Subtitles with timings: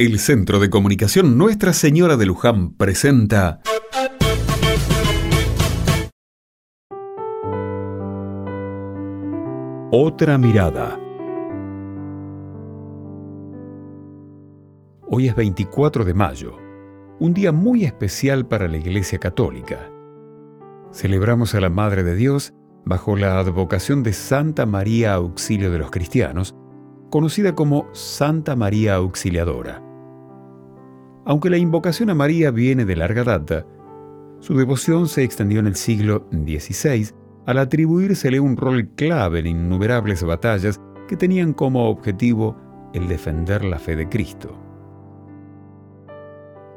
[0.00, 3.60] El Centro de Comunicación Nuestra Señora de Luján presenta
[9.90, 11.00] Otra mirada.
[15.08, 16.56] Hoy es 24 de mayo,
[17.18, 19.90] un día muy especial para la Iglesia Católica.
[20.92, 22.54] Celebramos a la Madre de Dios
[22.84, 26.54] bajo la advocación de Santa María Auxilio de los Cristianos,
[27.10, 29.87] conocida como Santa María Auxiliadora.
[31.28, 33.66] Aunque la invocación a María viene de larga data,
[34.40, 37.10] su devoción se extendió en el siglo XVI
[37.44, 42.56] al atribuírsele un rol clave en innumerables batallas que tenían como objetivo
[42.94, 44.58] el defender la fe de Cristo.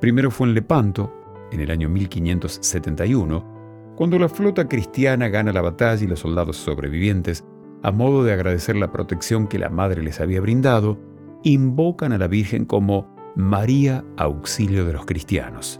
[0.00, 1.12] Primero fue en Lepanto,
[1.50, 7.44] en el año 1571, cuando la flota cristiana gana la batalla y los soldados sobrevivientes,
[7.82, 11.00] a modo de agradecer la protección que la Madre les había brindado,
[11.42, 15.78] invocan a la Virgen como María Auxilio de los Cristianos.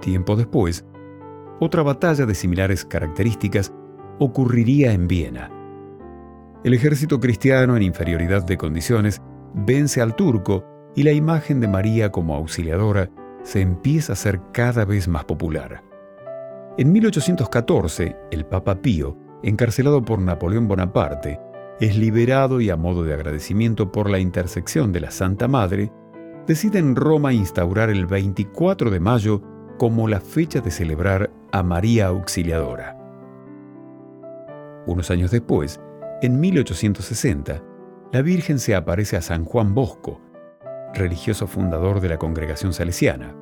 [0.00, 0.86] Tiempo después,
[1.60, 3.74] otra batalla de similares características
[4.18, 5.50] ocurriría en Viena.
[6.64, 9.20] El ejército cristiano en inferioridad de condiciones
[9.52, 13.10] vence al turco y la imagen de María como auxiliadora
[13.42, 15.84] se empieza a hacer cada vez más popular.
[16.78, 21.38] En 1814, el Papa Pío, encarcelado por Napoleón Bonaparte,
[21.80, 25.92] es liberado y a modo de agradecimiento por la intersección de la Santa Madre,
[26.46, 29.42] decide en Roma instaurar el 24 de mayo
[29.78, 32.96] como la fecha de celebrar a María Auxiliadora.
[34.86, 35.80] Unos años después,
[36.22, 37.62] en 1860,
[38.12, 40.20] la Virgen se aparece a San Juan Bosco,
[40.94, 43.36] religioso fundador de la congregación salesiana.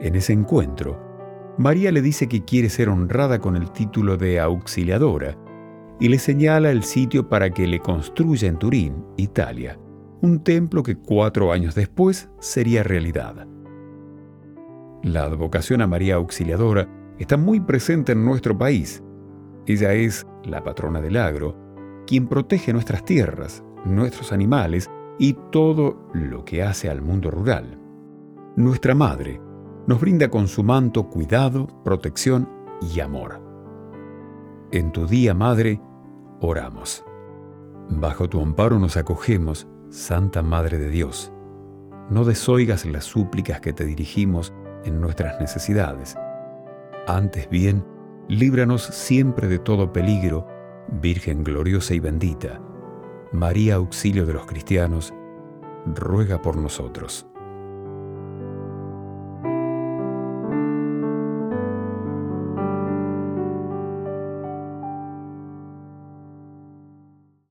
[0.00, 5.36] En ese encuentro, María le dice que quiere ser honrada con el título de auxiliadora
[6.00, 9.78] y le señala el sitio para que le construya en Turín, Italia,
[10.22, 13.46] un templo que cuatro años después sería realidad.
[15.02, 19.02] La advocación a María Auxiliadora está muy presente en nuestro país.
[19.66, 21.56] Ella es la patrona del agro,
[22.06, 27.78] quien protege nuestras tierras, nuestros animales y todo lo que hace al mundo rural.
[28.56, 29.40] Nuestra Madre
[29.86, 32.48] nos brinda con su manto cuidado, protección
[32.80, 33.40] y amor.
[34.72, 35.80] En tu día, Madre,
[36.40, 37.04] Oramos.
[37.90, 41.32] Bajo tu amparo nos acogemos, Santa Madre de Dios.
[42.08, 46.16] No desoigas las súplicas que te dirigimos en nuestras necesidades.
[47.06, 47.84] Antes bien,
[48.28, 50.46] líbranos siempre de todo peligro,
[51.02, 52.60] Virgen gloriosa y bendita.
[53.32, 55.12] María, auxilio de los cristianos,
[55.94, 57.29] ruega por nosotros.